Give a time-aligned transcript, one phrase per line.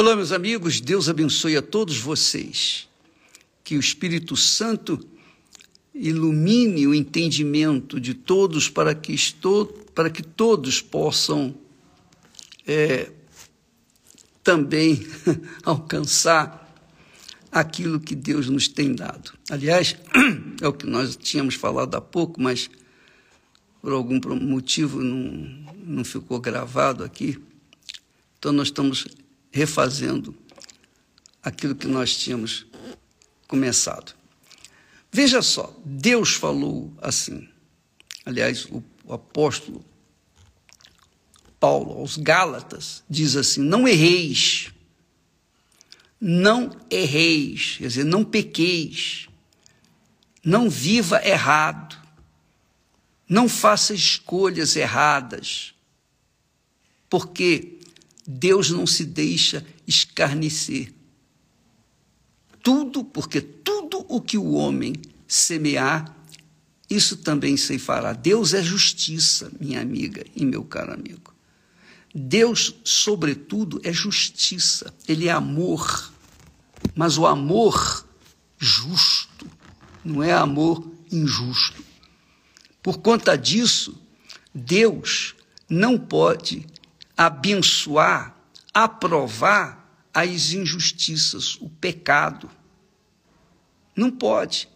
[0.00, 2.88] Olá, meus amigos, Deus abençoe a todos vocês.
[3.64, 5.04] Que o Espírito Santo
[5.92, 11.52] ilumine o entendimento de todos para que, estou, para que todos possam
[12.64, 13.10] é,
[14.44, 15.04] também
[15.66, 16.72] alcançar
[17.50, 19.32] aquilo que Deus nos tem dado.
[19.50, 19.96] Aliás,
[20.62, 22.70] é o que nós tínhamos falado há pouco, mas
[23.82, 27.36] por algum motivo não, não ficou gravado aqui.
[28.38, 29.04] Então, nós estamos
[29.50, 30.36] refazendo
[31.42, 32.66] aquilo que nós tínhamos
[33.46, 34.14] começado.
[35.10, 37.48] Veja só, Deus falou assim.
[38.24, 39.84] Aliás, o, o apóstolo
[41.58, 44.70] Paulo aos Gálatas diz assim: Não erreis,
[46.20, 49.28] não erreis, quer dizer, não pequeis,
[50.44, 51.96] não viva errado,
[53.28, 55.74] não faça escolhas erradas,
[57.08, 57.77] porque
[58.30, 60.92] Deus não se deixa escarnecer.
[62.62, 64.92] Tudo, porque tudo o que o homem
[65.26, 66.14] semear,
[66.90, 68.12] isso também se fará.
[68.12, 71.32] Deus é justiça, minha amiga e meu caro amigo.
[72.14, 76.12] Deus, sobretudo, é justiça, ele é amor,
[76.94, 78.06] mas o amor
[78.58, 79.46] justo,
[80.04, 81.82] não é amor injusto.
[82.82, 83.98] Por conta disso,
[84.54, 85.34] Deus
[85.66, 86.66] não pode
[87.18, 88.32] abençoar,
[88.72, 92.48] aprovar as injustiças, o pecado.
[93.96, 94.68] Não pode.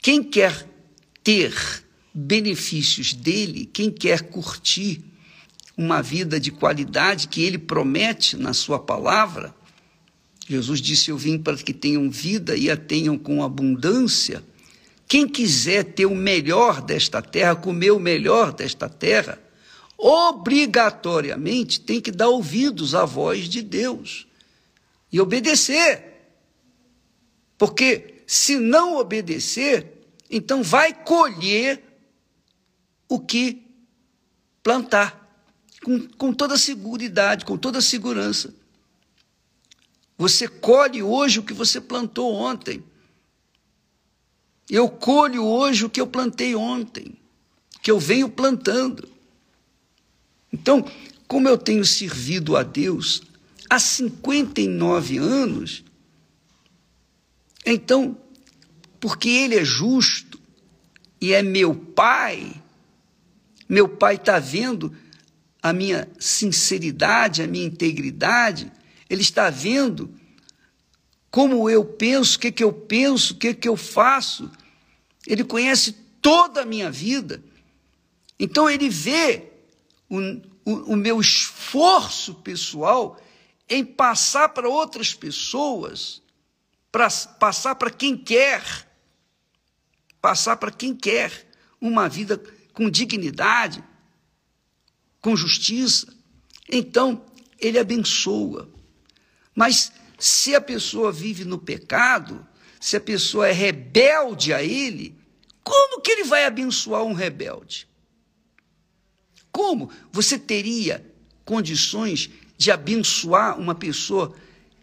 [0.00, 0.64] Quem quer
[1.24, 1.52] ter
[2.14, 5.04] benefícios dele, quem quer curtir
[5.76, 9.52] uma vida de qualidade que ele promete na sua palavra.
[10.48, 14.42] Jesus disse: Eu vim para que tenham vida e a tenham com abundância.
[15.08, 19.38] Quem quiser ter o melhor desta terra, comer o melhor desta terra,
[19.98, 24.26] obrigatoriamente tem que dar ouvidos à voz de Deus
[25.10, 26.14] e obedecer.
[27.56, 31.82] Porque se não obedecer, então vai colher
[33.08, 33.62] o que
[34.62, 35.26] plantar
[35.82, 38.52] com, com toda segurança, com toda segurança.
[40.18, 42.82] Você colhe hoje o que você plantou ontem.
[44.68, 47.16] Eu colho hoje o que eu plantei ontem,
[47.80, 49.08] que eu venho plantando.
[50.52, 50.84] Então,
[51.26, 53.22] como eu tenho servido a Deus
[53.68, 55.84] há 59 anos,
[57.64, 58.16] então,
[59.00, 60.40] porque Ele é justo
[61.20, 62.52] e é meu Pai,
[63.68, 64.94] meu Pai está vendo
[65.62, 68.70] a minha sinceridade, a minha integridade,
[69.10, 70.14] ele está vendo
[71.28, 74.50] como eu penso, o que, que eu penso, o que, que eu faço.
[75.26, 75.92] Ele conhece
[76.22, 77.42] toda a minha vida.
[78.38, 79.52] Então ele vê
[80.08, 80.18] o,
[80.64, 83.20] o, o meu esforço pessoal
[83.68, 86.22] em passar para outras pessoas,
[86.90, 87.08] para
[87.38, 88.62] passar para quem quer,
[90.20, 91.48] passar para quem quer
[91.80, 92.40] uma vida
[92.72, 93.82] com dignidade,
[95.20, 96.06] com justiça,
[96.70, 97.24] então
[97.58, 98.70] ele abençoa.
[99.54, 102.46] Mas se a pessoa vive no pecado,
[102.80, 105.18] se a pessoa é rebelde a ele,
[105.62, 107.88] como que ele vai abençoar um rebelde?
[109.56, 111.02] Como você teria
[111.42, 112.28] condições
[112.58, 114.36] de abençoar uma pessoa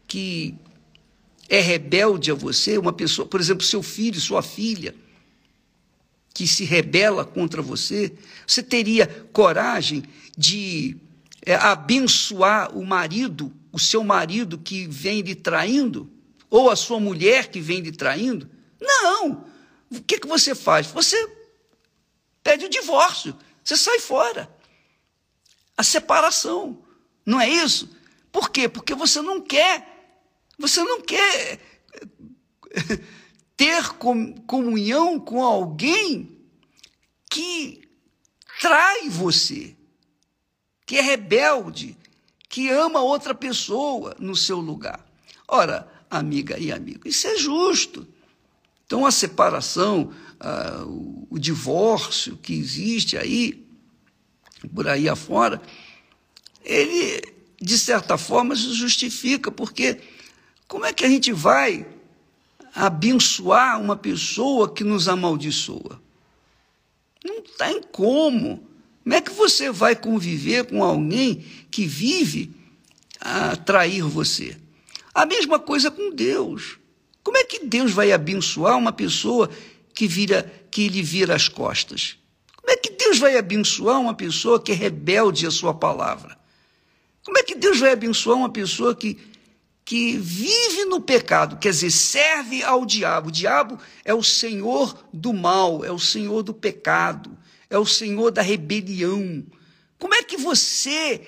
[0.07, 0.55] que
[1.47, 4.95] é rebelde a você, uma pessoa, por exemplo, seu filho, sua filha,
[6.33, 8.17] que se rebela contra você?
[8.47, 10.97] Você teria coragem de
[11.45, 16.09] é, abençoar o marido, o seu marido que vem lhe traindo,
[16.49, 18.49] ou a sua mulher que vem lhe traindo?
[18.81, 19.45] Não!
[19.91, 20.87] O que, que você faz?
[20.87, 21.29] Você
[22.41, 24.51] pede o divórcio, você sai fora.
[25.77, 26.83] A separação.
[27.25, 27.89] Não é isso?
[28.31, 28.67] Por quê?
[28.67, 30.17] Porque você não quer,
[30.57, 31.59] você não quer
[33.55, 33.89] ter
[34.47, 36.37] comunhão com alguém
[37.29, 37.81] que
[38.59, 39.75] trai você
[40.85, 41.97] que é rebelde,
[42.49, 45.03] que ama outra pessoa no seu lugar.
[45.47, 48.07] Ora, amiga e amigo, isso é justo.
[48.85, 53.62] Então, a separação, uh, o divórcio que existe aí,
[54.67, 55.61] por aí afora,
[56.63, 57.21] ele,
[57.61, 59.99] de certa forma, se justifica, porque
[60.67, 61.85] como é que a gente vai
[62.73, 66.01] abençoar uma pessoa que nos amaldiçoa?
[67.23, 68.67] Não tem como.
[69.03, 72.51] Como é que você vai conviver com alguém que vive
[73.19, 74.57] a trair você?
[75.13, 76.79] A mesma coisa com Deus.
[77.21, 79.49] Como é que Deus vai abençoar uma pessoa
[79.93, 82.17] que vira que lhe vira as costas?
[83.13, 86.35] Deus vai abençoar uma pessoa que é rebelde à sua palavra?
[87.23, 89.19] Como é que Deus vai abençoar uma pessoa que,
[89.85, 93.29] que vive no pecado, quer dizer, serve ao diabo.
[93.29, 97.37] O diabo é o senhor do mal, é o senhor do pecado,
[97.69, 99.45] é o senhor da rebelião.
[99.99, 101.21] Como é que você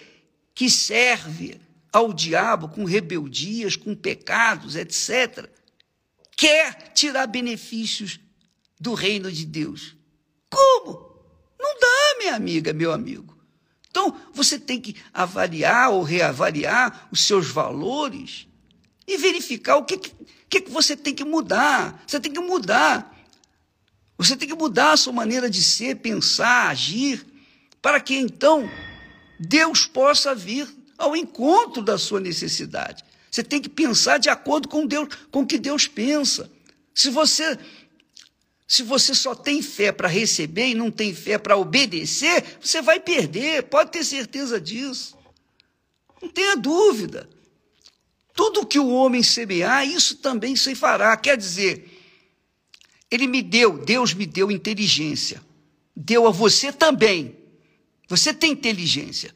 [0.56, 1.62] que serve
[1.94, 5.48] ao diabo com rebeldias, com pecados, etc.,
[6.36, 8.20] quer tirar benefícios
[8.80, 9.96] do reino de Deus?
[10.50, 11.15] Como?
[11.66, 13.36] Não dá, minha amiga, meu amigo.
[13.90, 18.48] Então, você tem que avaliar ou reavaliar os seus valores
[19.08, 22.04] e verificar o que, que, que você tem que mudar.
[22.06, 23.12] Você tem que mudar.
[24.16, 27.26] Você tem que mudar a sua maneira de ser, pensar, agir,
[27.82, 28.70] para que então
[29.40, 33.04] Deus possa vir ao encontro da sua necessidade.
[33.32, 36.50] Você tem que pensar de acordo com Deus, com o que Deus pensa.
[36.94, 37.58] Se você
[38.68, 43.00] se você só tem fé para receber e não tem fé para obedecer, você vai
[43.00, 45.16] perder, pode ter certeza disso.
[46.22, 47.30] Não tenha dúvida.
[48.34, 51.16] Tudo que o homem semear, isso também se fará.
[51.16, 51.90] Quer dizer,
[53.10, 55.42] ele me deu, Deus me deu inteligência.
[55.96, 57.38] Deu a você também.
[58.10, 59.34] Você tem inteligência.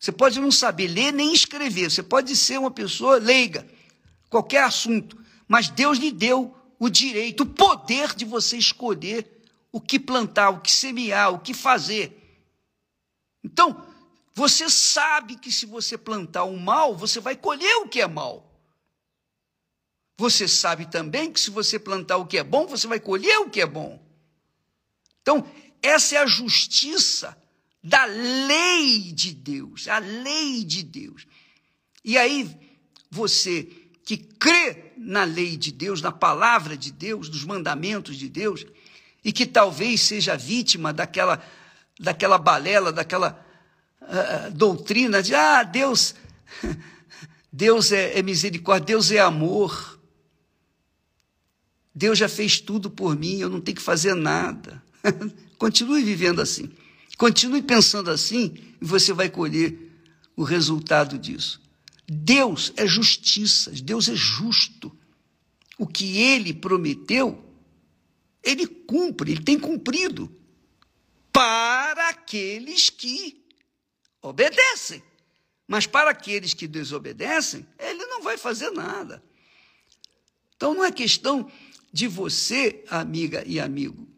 [0.00, 3.66] Você pode não saber ler nem escrever, você pode ser uma pessoa leiga,
[4.30, 5.18] qualquer assunto,
[5.48, 9.26] mas Deus lhe deu o direito, o poder de você escolher
[9.72, 12.14] o que plantar, o que semear, o que fazer.
[13.42, 13.84] Então,
[14.34, 18.48] você sabe que se você plantar o mal, você vai colher o que é mal.
[20.16, 23.50] Você sabe também que se você plantar o que é bom, você vai colher o
[23.50, 24.04] que é bom.
[25.22, 25.48] Então,
[25.82, 27.36] essa é a justiça
[27.82, 31.26] da lei de Deus, a lei de Deus.
[32.04, 32.48] E aí,
[33.10, 38.64] você que crê na lei de Deus, na palavra de Deus, dos mandamentos de Deus,
[39.22, 41.44] e que talvez seja vítima daquela,
[42.00, 43.46] daquela balela, daquela
[44.00, 46.14] uh, doutrina de, ah, Deus,
[47.52, 50.00] Deus é, é misericórdia, Deus é amor.
[51.94, 54.82] Deus já fez tudo por mim, eu não tenho que fazer nada.
[55.58, 56.72] Continue vivendo assim.
[57.18, 59.78] Continue pensando assim e você vai colher
[60.34, 61.67] o resultado disso.
[62.10, 64.96] Deus é justiça, Deus é justo.
[65.78, 67.44] O que ele prometeu,
[68.42, 70.34] ele cumpre, ele tem cumprido
[71.30, 73.44] para aqueles que
[74.22, 75.02] obedecem.
[75.66, 79.22] Mas para aqueles que desobedecem, ele não vai fazer nada.
[80.56, 81.50] Então não é questão
[81.92, 84.08] de você, amiga e amigo,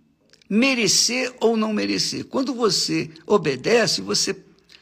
[0.48, 2.24] merecer ou não merecer.
[2.24, 4.32] Quando você obedece, você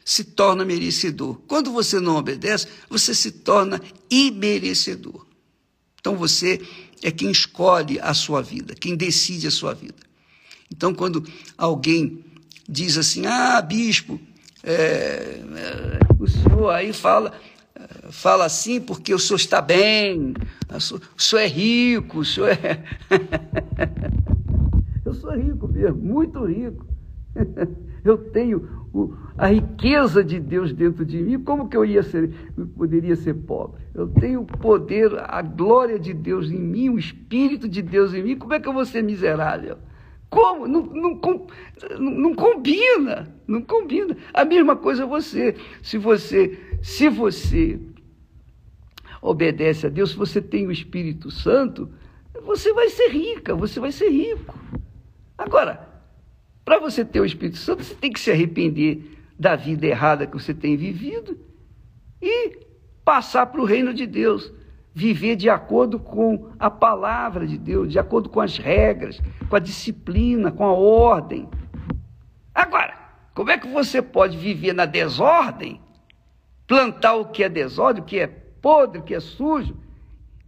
[0.08, 1.38] se torna merecedor.
[1.46, 3.78] Quando você não obedece, você se torna
[4.10, 5.26] imerecedor.
[6.00, 6.62] Então você
[7.02, 10.02] é quem escolhe a sua vida, quem decide a sua vida.
[10.72, 11.22] Então, quando
[11.58, 12.24] alguém
[12.66, 14.18] diz assim: Ah, bispo,
[14.62, 17.34] é, é, o senhor aí fala,
[18.10, 20.32] fala assim porque o senhor está bem,
[20.70, 22.82] o senhor é rico, o senhor é.
[25.04, 26.86] Eu sou rico mesmo, muito rico.
[28.02, 28.77] Eu tenho
[29.36, 32.30] a riqueza de Deus dentro de mim, como que eu ia ser,
[32.76, 33.80] poderia ser pobre?
[33.94, 38.22] Eu tenho o poder, a glória de Deus em mim, o Espírito de Deus em
[38.22, 39.78] mim, como é que eu vou ser miserável?
[40.30, 40.66] Como?
[40.66, 41.20] Não, não,
[41.98, 44.16] não, combina, não combina.
[44.34, 45.56] A mesma coisa você.
[45.82, 47.80] Se você, se você
[49.22, 51.90] obedece a Deus, se você tem o Espírito Santo,
[52.44, 54.54] você vai ser rica, você vai ser rico.
[55.36, 55.87] Agora,
[56.68, 60.34] para você ter o Espírito Santo, você tem que se arrepender da vida errada que
[60.34, 61.40] você tem vivido
[62.20, 62.58] e
[63.02, 64.52] passar para o reino de Deus.
[64.92, 69.58] Viver de acordo com a palavra de Deus, de acordo com as regras, com a
[69.58, 71.48] disciplina, com a ordem.
[72.54, 72.98] Agora,
[73.34, 75.80] como é que você pode viver na desordem,
[76.66, 79.74] plantar o que é desordem, o que é podre, o que é sujo,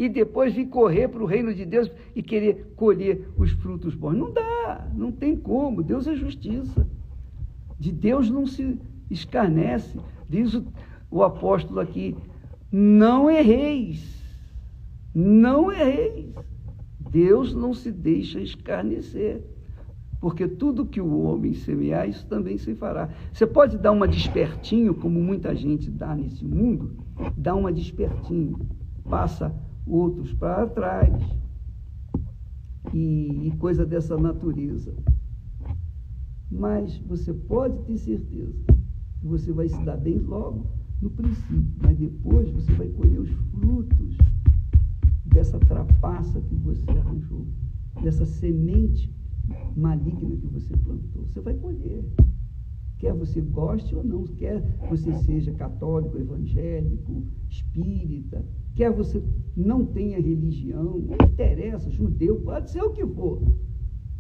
[0.00, 4.16] e depois vir correr para o reino de Deus e querer colher os frutos bons.
[4.16, 5.82] Não dá, não tem como.
[5.82, 6.88] Deus é justiça.
[7.78, 8.78] De Deus não se
[9.10, 10.00] escarnece.
[10.26, 10.64] Diz o,
[11.10, 12.16] o apóstolo aqui:
[12.72, 14.24] não erreis.
[15.14, 16.34] Não erreis.
[17.10, 19.44] Deus não se deixa escarnecer.
[20.18, 23.10] Porque tudo que o homem semear, isso também se fará.
[23.34, 27.04] Você pode dar uma despertinho, como muita gente dá nesse mundo,
[27.36, 28.66] dá uma despertinho,
[29.04, 29.54] passa
[29.90, 31.12] outros para trás,
[32.92, 34.94] e, e coisa dessa natureza.
[36.50, 38.58] Mas você pode ter certeza
[39.20, 40.66] que você vai se dar bem logo
[41.00, 44.16] no princípio, mas depois você vai colher os frutos
[45.24, 47.46] dessa trapaça que você arranjou,
[48.02, 49.14] dessa semente
[49.76, 51.26] maligna que você plantou.
[51.26, 52.04] Você vai colher.
[53.00, 59.22] Quer você goste ou não, quer você seja católico, evangélico, espírita, quer você
[59.56, 63.40] não tenha religião, não interessa, judeu, pode ser o que for.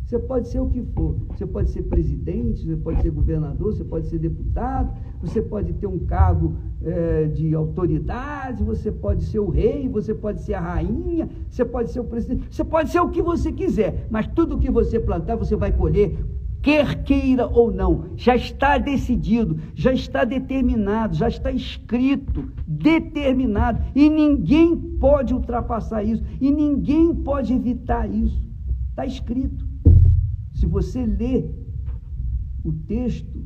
[0.02, 1.14] Você pode ser o que for.
[1.28, 5.86] Você pode ser presidente, você pode ser governador, você pode ser deputado, você pode ter
[5.86, 11.28] um cargo é, de autoridade, você pode ser o rei, você pode ser a rainha,
[11.50, 14.70] você pode ser o presidente, você pode ser o que você quiser, mas tudo que
[14.70, 16.18] você plantar, você vai colher
[16.62, 24.08] quer queira ou não, já está decidido, já está determinado, já está escrito, determinado, e
[24.08, 28.42] ninguém pode ultrapassar isso, e ninguém pode evitar isso.
[28.90, 29.66] Está escrito.
[30.52, 31.50] Se você ler
[32.62, 33.42] o texto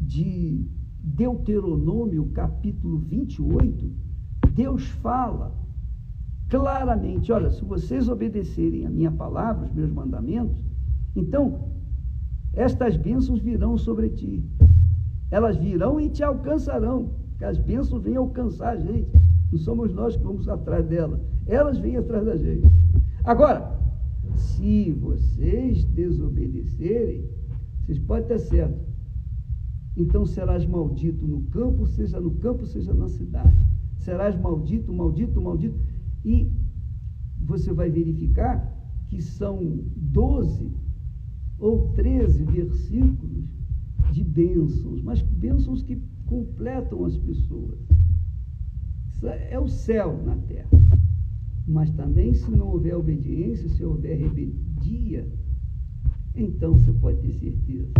[0.00, 0.64] de
[1.02, 3.92] Deuteronômio, capítulo 28,
[4.54, 5.54] Deus fala
[6.48, 10.56] claramente: olha, se vocês obedecerem a minha palavra, os meus mandamentos,
[11.14, 11.70] então
[12.56, 14.42] estas bênçãos virão sobre ti.
[15.30, 19.10] Elas virão e te alcançarão, porque as bênçãos vêm alcançar a gente.
[19.52, 22.66] Não somos nós que vamos atrás delas, elas vêm atrás da gente.
[23.24, 23.78] Agora,
[24.34, 27.28] se vocês desobedecerem,
[27.84, 28.86] vocês podem ter certo.
[29.94, 33.54] Então serás maldito no campo, seja no campo, seja na cidade.
[33.98, 35.78] Serás maldito, maldito, maldito.
[36.24, 36.50] E
[37.38, 38.74] você vai verificar
[39.08, 40.85] que são 12
[41.58, 43.44] ou 13 versículos
[44.12, 47.78] de bênçãos, mas bênçãos que completam as pessoas.
[49.10, 50.68] Isso é o céu na terra.
[51.66, 55.26] Mas também, se não houver obediência, se houver rebeldia,
[56.34, 57.92] então você pode ter certeza.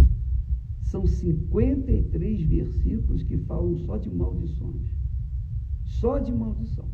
[0.83, 4.83] São 53 versículos que falam só de maldições.
[5.85, 6.89] Só de maldição.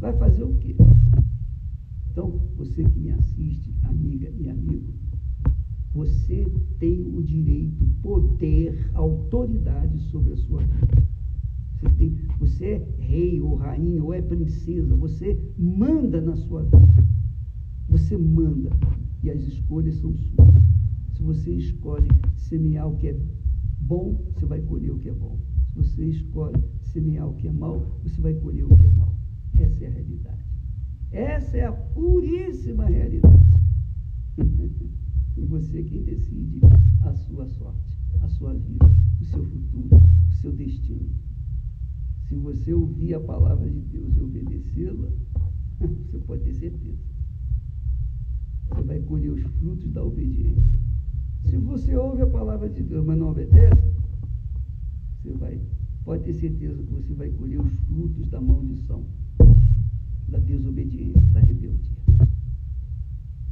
[0.00, 0.74] Vai fazer o quê?
[2.14, 4.94] Então, você que me assiste, amiga e amigo,
[5.92, 11.08] você tem o direito, poder, autoridade sobre a sua vida.
[11.72, 17.04] Você, tem, você é rei ou rainha ou é princesa, você manda na sua vida.
[17.88, 18.70] Você manda
[19.20, 20.54] e as escolhas são suas.
[21.14, 22.06] Se você escolhe
[22.36, 23.18] semear o que é
[23.80, 25.36] bom, você vai colher o que é bom.
[25.66, 29.12] Se você escolhe semear o que é mal, você vai colher o que é mal.
[29.54, 30.43] Essa é a realidade.
[31.14, 33.38] Essa é a puríssima realidade.
[35.36, 36.60] e você quem decide
[37.04, 38.84] a sua sorte, a sua vida,
[39.20, 41.08] o seu futuro, o seu destino.
[42.26, 45.08] Se você ouvir a palavra de Deus e obedecê-la,
[45.78, 46.98] você pode ter certeza.
[48.70, 50.80] Você vai colher os frutos da obediência.
[51.44, 53.94] Se você ouve a palavra de Deus, mas não obedece,
[55.22, 55.60] você vai,
[56.04, 59.04] pode ter certeza que você vai colher os frutos da maldição,
[60.28, 61.96] da desobediência, da rebeldia.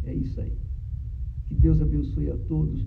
[0.04, 0.56] É isso aí.
[1.48, 2.84] Que Deus abençoe a todos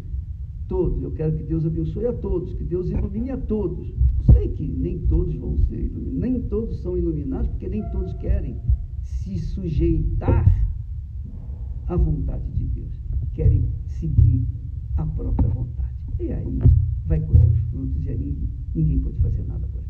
[0.68, 1.01] todos.
[1.01, 3.94] Eu quero que Deus abençoe a todos, que Deus ilumine a todos.
[4.32, 8.60] Sei que nem todos vão ser iluminados, nem todos são iluminados, porque nem todos querem
[9.04, 10.46] se sujeitar
[11.88, 12.94] à vontade de Deus,
[13.34, 14.48] querem seguir
[14.98, 15.96] a própria vontade.
[16.20, 16.60] E aí
[17.06, 19.89] vai colher os frutos e aí ninguém pode fazer nada por ele.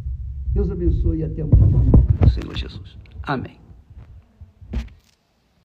[0.54, 1.92] Deus abençoe e até amanhã.
[2.30, 2.98] Senhor Jesus.
[3.24, 3.65] Amém.